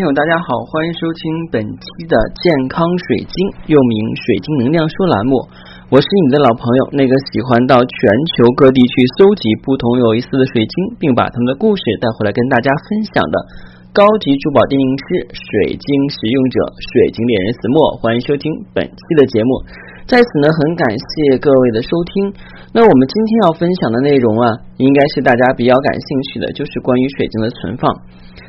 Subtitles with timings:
[0.00, 1.20] 朋友大家好，欢迎收听
[1.52, 3.36] 本期的健康水晶，
[3.68, 5.44] 又名水晶能量说栏目。
[5.92, 7.92] 我是你的老朋友，那个喜欢到全
[8.32, 13.36] 球各地去搜集不同有意思的水晶，并把他们的故事带回来跟大家分享的
[13.92, 15.04] 高级珠宝鉴定师、
[15.36, 17.92] 水晶使用者、水晶猎人子墨。
[18.00, 19.52] 欢迎收听本期的节目。
[20.10, 22.34] 在此呢，很感谢各位的收听。
[22.74, 24.50] 那我们今天要分享的内容啊，
[24.82, 27.86] 应该是大家比较感兴趣的，就是关于水晶的存放。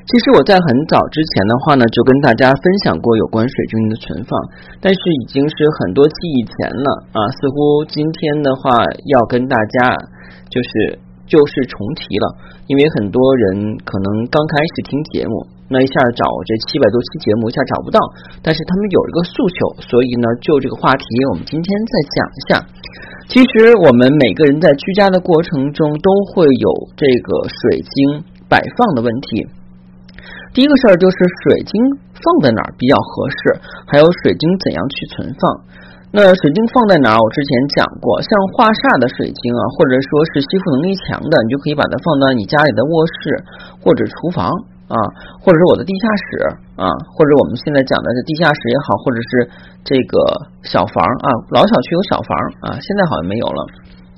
[0.10, 4.34] 其实我在很早之前的话呢，就跟大家分享过有关水晶的存放，
[4.82, 7.30] 但是已经是很多期以前了啊。
[7.30, 8.82] 似乎今天的话
[9.14, 9.94] 要跟大家
[10.50, 10.98] 就是
[11.30, 12.26] 旧事重提了，
[12.66, 17.98] 因为很多人可能刚开始听节目，那一下找这七百多期节目一下找不到，
[18.44, 19.56] 但是他们有一个诉求，
[19.88, 22.50] 所以呢，就这个话题，我们今天再讲一下。
[23.32, 29.48] 其实我们每个人在居家的过程中都会有这个水晶摆放的问题。
[30.52, 31.16] 第一个事儿就是
[31.48, 31.80] 水晶
[32.20, 33.56] 放在哪儿比较合适，
[33.88, 35.48] 还有水晶怎样去存放。
[36.12, 37.18] 那水晶放在哪儿？
[37.24, 37.48] 我之前
[37.80, 43.40] 讲过，像化煞的水晶啊，或者说是吸附能力强的，你就可以把它放到你家里的卧室
[43.80, 44.52] 或者厨房
[44.92, 44.98] 啊，
[45.40, 46.26] 或者是我的地下室
[46.76, 49.30] 啊，或者我们现在讲的是地下室也好，或者是
[49.88, 50.20] 这个
[50.68, 52.32] 小房啊，老小区有小房
[52.68, 53.60] 啊，现在好像没有了，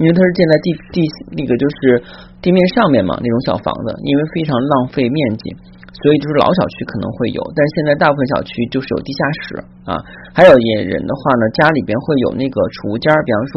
[0.01, 0.97] 因为它是建在地地
[1.37, 2.01] 那个就是
[2.41, 5.53] 地面上面嘛，那种小房子，因为非常浪费面积。
[5.93, 10.01] 所以就是老小区可能会有，但现在大部分小区就是有地下室啊。
[10.33, 13.53] 还有些人的话呢，家里边会有那个储物间，比方说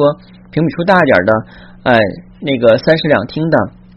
[0.52, 1.32] 平米数大点的，
[1.88, 1.98] 哎，
[2.44, 3.56] 那个三室两厅的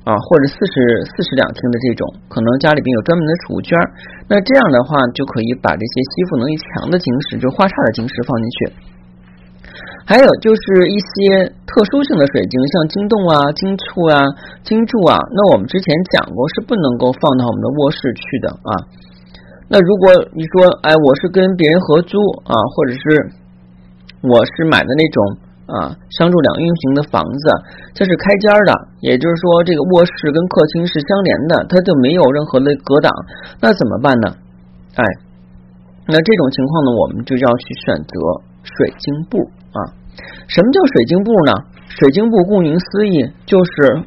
[0.09, 2.01] 啊，或者四十四室两厅的这种，
[2.33, 3.77] 可能家里边有专门的储物间。
[4.25, 8.57] 那这样的话，就可以把这些吸附能力强的晶石，就化煞的晶石放进去。
[10.09, 14.17] 还有就是一些特殊性的水晶，像晶洞啊、晶簇啊、
[14.65, 15.85] 晶柱啊，那我们之前
[16.17, 18.71] 讲过是不能够放到我们的卧室去的啊。
[19.69, 22.17] 那如果你说，哎，我是跟别人合租
[22.49, 23.05] 啊，或者是
[24.25, 25.37] 我是买的那种
[25.69, 27.43] 啊商住两运行的房子，
[27.93, 33.11] 这是开间的，也就是说这个卧室跟客厅是相连的，它就没有任何的隔挡，
[33.61, 34.33] 那怎么办呢？
[34.95, 35.03] 哎，
[36.07, 38.13] 那这种情况呢，我们就要去选择
[38.63, 39.37] 水晶布
[39.71, 39.93] 啊。
[40.47, 41.53] 什么叫水晶布呢？
[41.87, 44.03] 水晶布顾名思义就是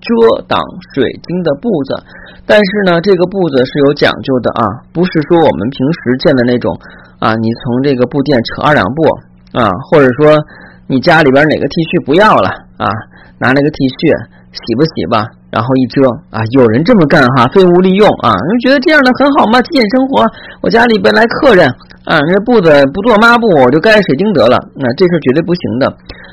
[0.00, 0.58] 遮挡
[0.94, 2.04] 水晶的布子，
[2.46, 6.72] 但是呢，这个布子是有讲究的啊，不是说我们平时见的那种
[7.18, 9.02] 啊，你从这个布店扯二两布
[9.58, 10.36] 啊，或者说
[10.88, 12.48] 你家里边哪个 T 恤不要了
[12.80, 12.88] 啊，
[13.38, 14.10] 拿那个 T 恤
[14.50, 15.16] 洗吧洗吧，
[15.52, 19.60] 然后一遮啊，有人这么干哈，废物利用啊，你觉得这样的很好吗？
[19.62, 20.24] 体验生活，
[20.64, 21.68] 我家里边来客人。
[22.08, 24.56] 啊，那布子不做抹布，我就盖水晶得了。
[24.72, 25.84] 那这是绝对不行的，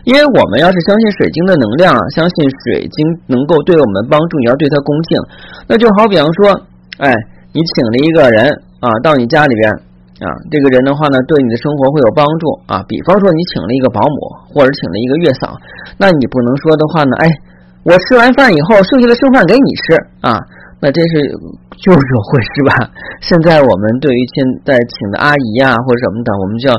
[0.07, 2.95] 因为我们要是相信水晶的能量，相信水晶
[3.27, 5.19] 能够对我们帮助，你要对它恭敬。
[5.67, 6.55] 那就好比方说，
[7.03, 7.11] 哎，
[7.51, 8.47] 你请了一个人
[8.79, 9.67] 啊到你家里边
[10.23, 12.79] 啊，这个人的话呢，对你的生活会有帮助啊。
[12.87, 14.17] 比方说你请了一个保姆，
[14.53, 15.51] 或者请了一个月嫂，
[15.99, 17.27] 那你不能说的话呢，哎，
[17.83, 19.83] 我吃完饭以后剩下的剩饭给你吃
[20.21, 20.39] 啊。
[20.79, 21.13] 那这是
[21.81, 22.71] 就是会是吧？
[23.19, 26.75] 现在我们对于现在请的阿姨啊或者什么的，我们就要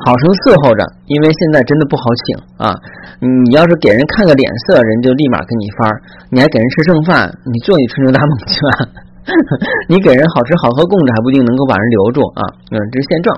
[0.00, 2.24] 好生伺候着，因为现在真的不好请
[2.56, 2.72] 啊。
[3.20, 5.88] 你要是给人看个脸色，人就立马给你发；
[6.32, 9.09] 你还给人吃剩饭，你做你春秋大梦去吧。
[9.88, 12.42] 你给人好吃好喝供着，还不一定能够把人留住啊。
[12.72, 13.28] 嗯，这是现状。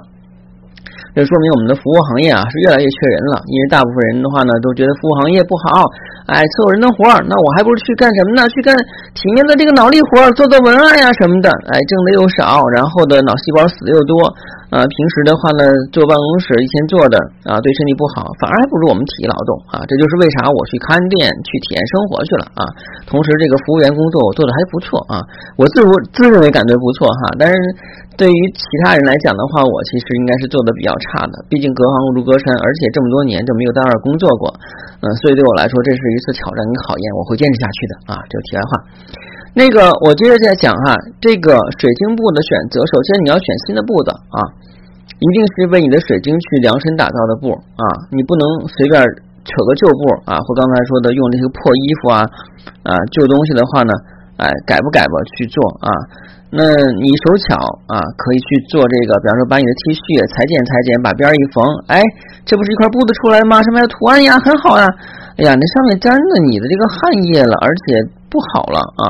[1.13, 5.85] 这说明我们的服务行业啊是越来越缺人了，因为大部分人的话呢都觉得服务行业不好，
[6.27, 8.47] 哎，伺候人的活儿，那我还不如去干什么呢？
[8.53, 8.71] 去干
[9.15, 14.15] 体面的这个脑力活儿，做做文案呀什么的，哎，挣的又少，然后的脑细胞死的又多。
[14.73, 19.85] 啊，平时的话呢，坐办公室一天坐的啊，对身体不好，反而还不如我们体力劳动啊。
[19.85, 22.65] 这就是为啥我去看店去体验生活去了啊。
[23.05, 25.21] 同时，这个服务员工作我做的还不错啊，
[25.61, 27.37] 我自如自认为感觉不错哈。
[27.37, 27.55] 但是
[28.17, 31.45] 对于其他人来讲的话，我其实应该是做的比较差的。
[31.53, 34.49] 毕竟隔行如隔山，而且这么多年就没有在那儿工作过，
[35.05, 38.21] 嗯，所以对我来说这是一次挑战跟考验，我会坚持下去的啊。
[38.29, 38.71] 这个题外话，
[39.57, 40.93] 那个我接着再讲哈，
[41.25, 44.41] 这个水晶布的选择，首先你要选新的布子啊。
[45.23, 48.99] 一定是为你的水晶去量身打造的布啊，你不能随便
[49.47, 52.27] 扯个旧布啊，或刚才说的用这些破衣服啊
[52.83, 53.93] 啊旧东西的话呢，
[54.43, 55.91] 哎改不改吧去做啊。
[56.51, 56.67] 那
[56.99, 57.55] 你手巧
[57.87, 62.03] 啊，可以去做这个，比方说把你的 T 恤裁剪裁剪，把边儿一缝，哎，
[62.43, 63.63] 这不是一块布子出来了吗？
[63.63, 64.85] 上面的图案呀，很好呀。
[65.37, 66.99] 哎呀，那上面沾着你的这个汗
[67.33, 69.05] 液了，而且不好了啊。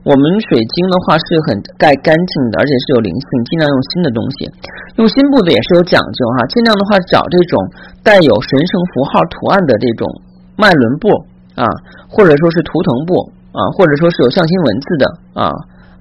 [0.00, 4.48] 我们水晶的话是很盖干净的，而且是有灵性，尽量用新的东西，
[4.96, 6.48] 用新布子也是有讲究哈。
[6.48, 7.54] 尽量的话找这种
[8.02, 10.08] 带有神圣符号图案的这种
[10.56, 11.06] 脉轮布
[11.54, 11.68] 啊，
[12.08, 15.04] 或者说是图腾布啊，或者说是有象形文字的
[15.36, 15.52] 啊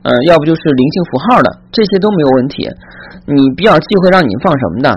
[0.01, 2.63] 呃，要不就是灵性符号的，这些都没有问题。
[3.27, 4.89] 你比较忌讳让你放什么的？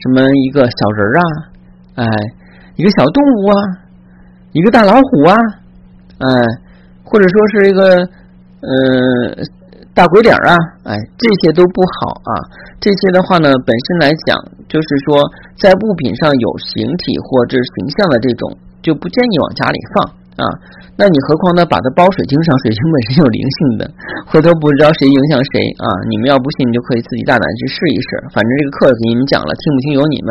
[0.00, 1.24] 什么一个小人儿啊，
[1.98, 2.06] 哎，
[2.76, 3.58] 一个小动物啊，
[4.52, 5.34] 一个大老虎啊，
[6.18, 6.28] 哎，
[7.04, 7.96] 或者说是一个
[8.62, 8.70] 呃
[9.94, 12.32] 大鬼脸啊，哎，这些都不好啊。
[12.80, 14.36] 这些的话呢，本身来讲，
[14.68, 15.22] 就是说
[15.58, 20.20] 在物品上有形体或者形象的这种，就不建议往家里放。
[20.40, 20.46] 啊，
[20.96, 21.66] 那你何况呢？
[21.68, 23.84] 把它包水晶上，水晶本身有灵性的，
[24.24, 25.84] 回头不知道谁影响谁啊！
[26.08, 28.08] 你们要不信，你就可以自己大胆去试一试。
[28.32, 30.28] 反正这个课给你们讲了，听不听由你们。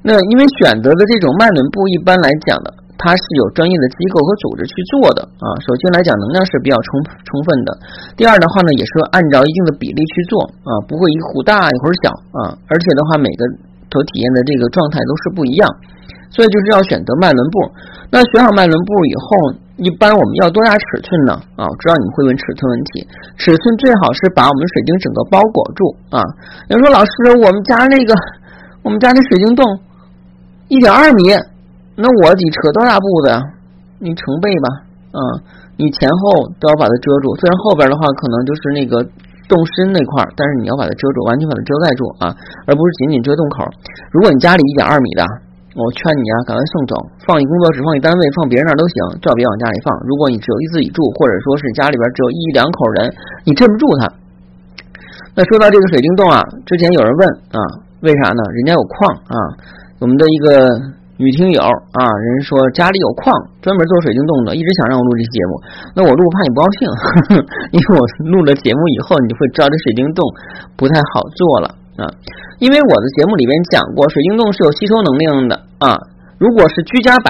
[0.00, 5.48] 那因为选择的这种脉轮布，一般来讲的，它是有专业的机构和组织去做的啊。
[5.64, 6.88] 首先来讲，能量是比较充
[7.24, 7.68] 充分的。
[8.20, 12.52] 第二的话呢，也是按照一定的比例去做啊，不会一会大一会儿小啊。
[12.68, 13.42] 而且的话，每个
[13.88, 15.64] 所体验的这个状态都是不一样。
[16.30, 17.58] 所以就是要选择脉轮布。
[18.06, 19.26] 那选好脉轮布以后，
[19.82, 21.34] 一般我们要多大尺寸呢？
[21.58, 23.02] 啊，我知道你们会问尺寸问题。
[23.34, 26.22] 尺寸最好是把我们水晶整个包裹住啊。
[26.70, 28.14] 有人说老师，我们家那个
[28.86, 29.66] 我们家那水晶洞
[30.68, 31.34] 一点二米，
[32.00, 33.36] 那我得扯多大布子呀？
[34.00, 34.66] 你成倍吧，
[35.12, 35.20] 啊，
[35.76, 37.36] 你前后都要把它遮住。
[37.36, 39.04] 虽然后边的话可能就是那个
[39.46, 42.24] 洞深那块，但是你要把它遮住，完全把它遮盖住啊，
[42.64, 43.68] 而不是仅仅遮洞口。
[44.10, 45.24] 如果你家里一点二米的。
[45.70, 49.94] 我劝你啊，赶快送走，放一工作室，放一单位，放别人那都行，最好别往家里放。
[50.02, 53.14] 如果你只有一自己住，或者说是家里边只有一两口人，
[53.46, 54.10] 你镇不住它。
[55.38, 57.22] 那说到这个水晶洞啊，之前有人问
[57.54, 57.62] 啊，
[58.02, 58.42] 为啥呢？
[58.58, 59.38] 人家有矿啊。
[60.02, 60.74] 我们的一个
[61.20, 63.28] 女听友啊，人说家里有矿，
[63.60, 65.52] 专门做水晶洞的，一直想让我录这期节目。
[65.92, 66.88] 那我录怕你不高兴，
[67.76, 68.00] 因为我
[68.32, 70.24] 录了节目以后，你就会知道这水晶洞
[70.80, 71.68] 不太好做了。
[72.00, 72.08] 啊，
[72.56, 75.92] 因为我的节目里边讲过，水晶洞是有吸收能量的啊。
[76.40, 77.28] 如果是居家摆，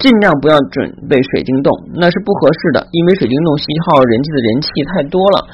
[0.00, 5.44] 尽量不要准备水晶洞，那是不合适的，因为水晶洞吸耗人气的人气太多了。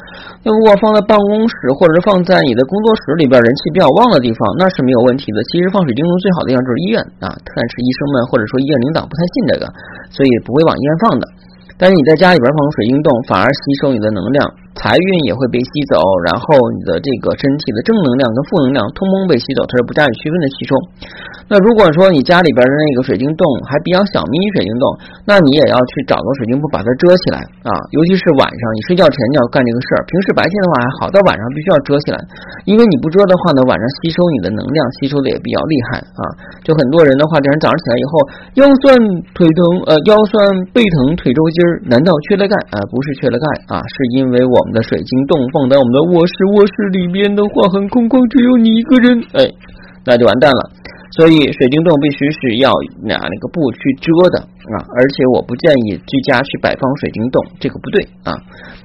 [0.46, 5.42] 那如果放在办公室或者是放在你的工作室里边，人气比较旺的地方，那是没有问题的。
[5.50, 9.66] 其实放水晶洞最好的地方就是医院啊，但是医生们或者说医院领导不太信这个，
[10.14, 11.26] 所以不会往医院放的。
[11.74, 14.46] 但是你在家里边放水晶洞，反而吸收你的能量。
[14.76, 15.96] 财运也会被吸走，
[16.28, 16.44] 然后
[16.76, 20.76] 你的这个身体的正能量跟负能量通通被吸走，它是不加以区分的吸收。
[21.48, 24.84] 那如果说你家里边的那个水晶洞还比较小，迷你水晶洞，
[25.24, 30.00] 那你也要去找个水晶布把它遮起来啊，尤其是晚上你睡觉前你要干这个事儿。
[30.06, 32.18] 平时白天的话还好，到晚上必须要遮起来，
[32.68, 36.22] 因为你不遮的话呢，晚上吸收你的能量吸收的也比较厉害啊。
[36.66, 38.12] 就很多人的话，第二天早上起来以后
[38.60, 38.92] 腰酸
[39.32, 39.58] 腿疼，
[39.88, 40.34] 呃腰酸
[40.76, 42.76] 背疼腿抽筋儿，难道缺了钙啊？
[42.90, 44.65] 不是缺了钙啊，是因为我。
[44.66, 49.46] 我们的水晶洞放在我们的卧室，卧室里面的话很空旷，只有你一个人，哎，
[50.02, 50.62] 那就完蛋了。
[51.14, 52.74] 所以水晶洞必须是要
[53.06, 58.34] 拿那个布去遮的啊，而且我不建议居家去摆放水晶洞，这个不对啊。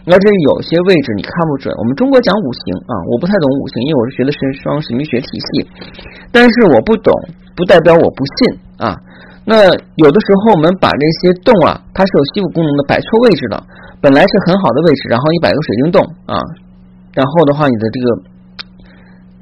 [0.05, 5.65] 而且有些位置你看不准，我们中国讲五行啊，我不太懂五行，因为我是学的是双神秘学体系，
[6.29, 7.09] 但是我不懂
[7.57, 8.37] 不代表我不信
[8.77, 8.93] 啊。
[9.51, 9.67] 那
[9.99, 13.59] 有的时候我们把这些洞啊，它是有吸附功能的，摆错位置的。
[13.99, 16.39] 本来是很好的位置，然后你摆个水晶洞啊，
[17.11, 18.07] 然后的话，你的这个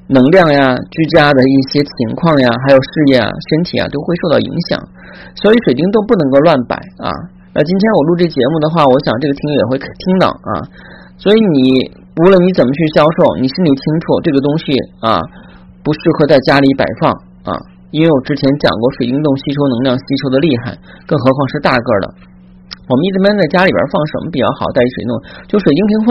[0.10, 4.82] 能量呀、居家的一些情况呀，还有事业啊、身体啊，都会受到影响。
[5.38, 7.14] 所以水晶洞不能够乱摆啊。
[7.54, 10.66] 那今天我录这节目的话，我想这个听友也会听到啊。
[11.22, 11.86] 所以你
[12.18, 14.74] 无论你怎么去销售，你心里清楚这个东西
[15.06, 15.22] 啊，
[15.86, 17.14] 不适合在家里摆放
[17.46, 17.54] 啊。
[17.90, 20.78] 因为我之前讲过水晶洞吸收能量吸收的厉害，
[21.10, 22.06] 更何况是大个的。
[22.90, 24.66] 我们一般在家里边放什么比较好？
[24.74, 25.12] 带水弄
[25.46, 26.10] 就水晶屏风，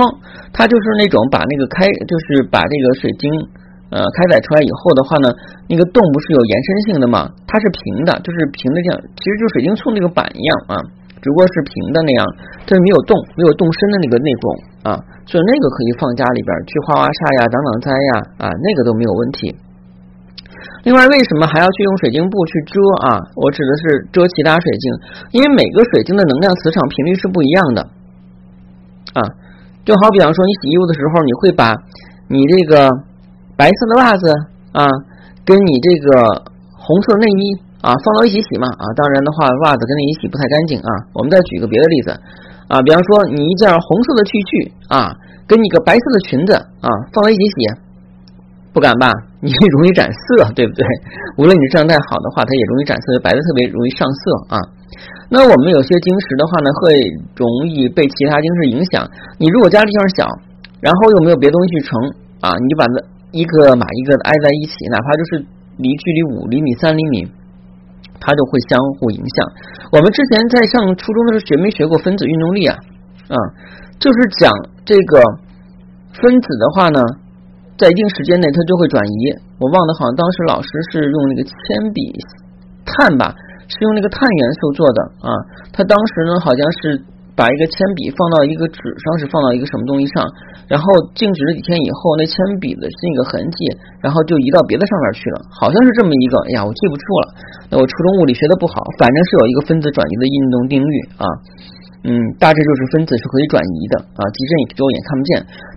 [0.55, 3.27] 它就是那种把那个开，就是把这个水晶
[3.91, 5.27] 呃开采出来以后的话呢，
[5.67, 7.27] 那个洞不是有延伸性的嘛？
[7.51, 10.75] 它是平的，就是平的这样，其实就水晶簇那个板一样啊，
[11.19, 12.23] 只不过是平的那样，
[12.63, 14.45] 它是没有洞，没有洞深的那个那种
[14.83, 14.91] 啊，
[15.27, 18.13] 所以那个可以放家里边去花花煞呀、挡挡灾呀
[18.47, 19.51] 啊，那个都没有问题。
[20.85, 23.21] 另外，为什么还要去用水晶布去遮啊？
[23.37, 24.85] 我指的是遮其他水晶，
[25.33, 27.83] 因为每个水晶的能量磁场频率是不一样的
[29.15, 29.21] 啊。
[29.85, 31.75] 就好比方说，你洗衣服的时候，你会把
[32.29, 32.89] 你这个
[33.57, 34.25] 白色的袜子
[34.73, 34.87] 啊，
[35.45, 36.11] 跟你这个
[36.73, 37.43] 红色内衣
[37.83, 38.85] 啊放到一起洗嘛啊。
[38.97, 40.91] 当然的话，袜子跟内衣洗不太干净啊。
[41.13, 42.11] 我们再举个别的例子
[42.69, 45.13] 啊，比方说你一件红色的 T 恤啊，
[45.47, 47.88] 跟你个白色的裙子啊放在一起洗。
[48.79, 49.11] 不敢吧？
[49.43, 50.87] 你容易染色， 对不对？
[51.35, 54.57] 无论你状态好的话，它也容易染色，白的特别容易上色啊。
[55.29, 56.95] 那我们有些晶石的话呢，会
[57.35, 59.03] 容易被其他晶石影响。
[59.43, 60.31] 你如果家地方小，
[60.79, 61.91] 然后又没有别的东西去盛
[62.41, 63.03] 啊，你就把那
[63.35, 65.45] 一个码一个的挨在一起，哪怕就是
[65.77, 67.27] 离距离五厘米、三厘米，
[68.23, 69.45] 它就会相互影响。
[69.91, 72.79] 我们之前在上初中的时候学没学过分子运动力啊？
[73.29, 73.37] 啊，
[73.99, 74.51] 就是讲
[74.87, 75.21] 这个
[76.15, 77.03] 分子的话呢，
[77.79, 79.33] 在一定时间内它就会转移。
[79.63, 81.55] 我忘了，好像当时老师是用那个铅
[81.95, 82.13] 笔
[82.85, 83.33] 碳吧，
[83.71, 85.31] 是用那个碳元素做的啊。
[85.73, 87.01] 他当时呢，好像是。
[87.39, 90.27] 把一个铅笔放到一个纸上，是放到一个什么东西上，
[90.67, 90.83] 然后
[91.15, 93.63] 静止了几天以后，那铅笔的那个痕迹，
[94.03, 96.35] 然后就移到别的上面去了，好像是这么一个。
[96.51, 97.25] 哎呀，我记不住了。
[97.71, 101.25] 那我初中物理学的不好，反正是有一个分子转移的运动定律啊。
[102.07, 105.31] 嗯，大致就是分子是可以转移的啊，即使你肉眼看不见。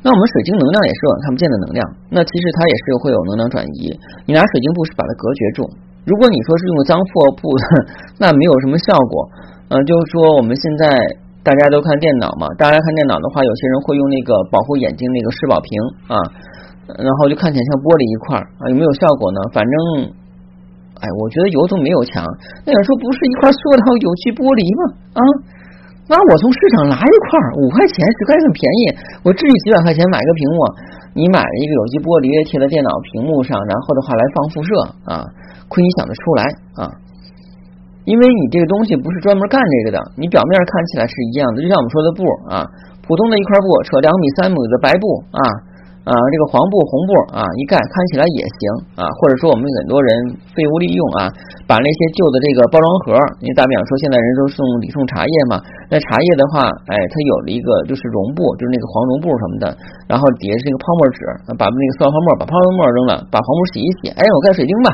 [0.05, 1.81] 那我们水晶能量也是看不见的能量，
[2.13, 3.89] 那其实它也是会有能量转移。
[4.29, 5.65] 你拿水晶布是把它隔绝住。
[6.05, 7.53] 如果你说是用脏破布，
[8.21, 9.13] 那没有什么效果。
[9.69, 10.89] 嗯，就是说我们现在。
[11.41, 15.73] 大家都看电脑嘛，大家看电脑的话，有些人会用那个保护眼睛那个视宝屏
[16.05, 16.13] 啊，
[17.01, 19.41] 然后就看起来像玻璃一块啊，有没有效果呢？
[19.49, 19.73] 反正，
[21.01, 22.21] 哎，我觉得有总没有强。
[22.61, 24.81] 那有人说不是一块塑料有机玻璃吗？
[25.17, 25.21] 啊，
[26.11, 28.81] 那我从市场拿一块五块钱十块很便宜，
[29.23, 30.59] 我至于几百块钱买个屏幕？
[31.15, 34.69] 你买了一个有机玻璃贴在电脑屏幕上，然后的话来放辐射
[35.07, 35.23] 啊，
[35.71, 36.41] 亏你想得出来
[36.75, 36.83] 啊？
[38.03, 42.67] 因为你这个东西不是专门干这个的，你表面看起来是一样的，就像我们说的布啊，
[43.07, 45.39] 普通的一块布，扯两米三米的白布啊
[46.01, 48.61] 啊，这个黄布红布啊一盖，看起来也行
[48.97, 49.05] 啊。
[49.05, 50.09] 或者说我们很多人
[50.49, 51.29] 废物利用啊，
[51.69, 55.61] 把那些旧的这个包装盒，你打比方说现在人都送礼送茶叶嘛，
[55.93, 59.65] 那茶叶的话，哎，它有了一个就是绒布，就是那个黄绒布什么的，
[60.09, 61.19] 然后底下是一个泡沫纸，
[61.53, 64.89] 把那个塑料泡沫把泡沫扔了，把黄布洗一洗，哎，我盖水晶吧。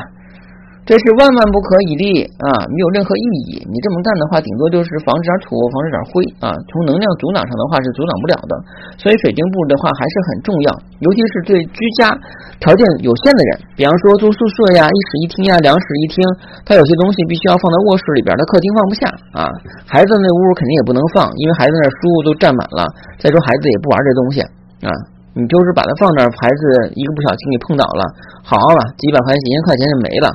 [0.88, 3.60] 这是万万不可以的啊，没有任何意义。
[3.68, 6.48] 你这么干的话，顶多就是防止点土，防止点灰啊。
[6.72, 8.56] 从能量阻挡上的话是阻挡不了的。
[8.96, 10.72] 所以水晶布的话还是很重要，
[11.04, 12.08] 尤其是对居家
[12.56, 16.24] 条件有限的人，比方说住宿舍呀、一室一厅呀、两室一厅，
[16.64, 19.02] 他有些东西必须要放在卧室里边，他客厅放不下
[19.36, 19.44] 啊。
[19.84, 22.88] 孩子那屋肯定也不能放，因为孩子那书都占满了。
[23.20, 24.40] 再说孩子也不玩这东西
[24.88, 24.90] 啊，
[25.36, 28.08] 你就是把它放那儿，孩子一个不小心给碰倒了，
[28.40, 30.32] 好了，几百块钱、几千块钱就没了。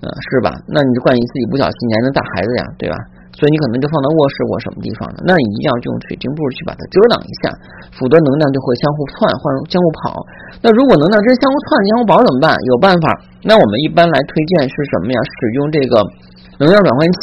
[0.00, 0.48] 啊，是吧？
[0.68, 2.96] 那你就怪你自己不小心，你还能打孩子呀，对吧？
[3.30, 5.22] 所以你可能就放到卧室或什么地方了。
[5.22, 7.48] 那你一定要用水晶布去把它遮挡一下，
[7.94, 10.18] 否则能量就会相互窜，换相互跑。
[10.60, 12.52] 那如果能量真相互窜、相互跑怎么办？
[12.68, 13.06] 有办法。
[13.46, 15.18] 那我们一般来推荐是什么呀？
[15.22, 16.02] 使用这个
[16.58, 17.18] 能量转换器。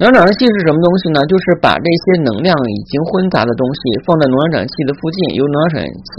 [0.00, 1.20] 能量转换器是什么东西呢？
[1.28, 6.10] 就是把这些能量已经混杂的东西放在能量转换器的附近，由能量转换器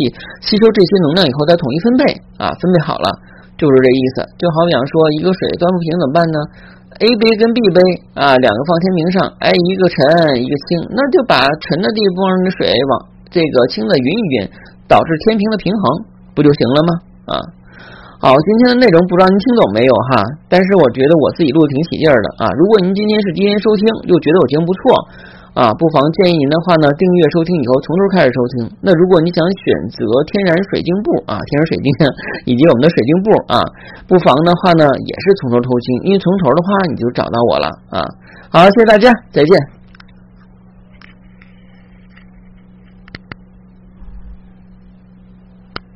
[0.46, 2.04] 吸收这些能量以后再统一分配
[2.38, 3.10] 啊，分配好了。
[3.60, 6.38] 就是这意思，就好比说一个水端不平怎么办呢
[7.04, 7.80] ？A 杯跟 B 杯
[8.16, 10.00] 啊，两个放天平上，哎，一个沉
[10.40, 12.92] 一个轻，那就把沉的地方的水往
[13.28, 14.48] 这个轻的匀一匀，
[14.88, 15.84] 导致天平的平衡，
[16.32, 16.92] 不就行了吗？
[17.30, 17.34] 啊，
[18.20, 20.20] 好，今天的内容不知道您听懂没有哈？
[20.52, 22.52] 但是我觉得我自己录的挺起劲儿的啊。
[22.60, 24.84] 如果您今天是第一天收听，又觉得我节目不错。
[25.56, 28.68] 啊，不妨建议您的话呢，订阅收听以后从头开始收听。
[28.84, 31.88] 那如果你想选择天然水晶布啊，天然水晶
[32.44, 33.64] 以及我们的水晶布啊，
[34.04, 38.04] 不妨的话呢，也是从头偷听，因为从头的话你就找到我了啊。
[38.52, 39.79] 好，谢谢大家，再见。